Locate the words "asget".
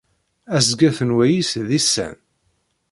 0.57-0.97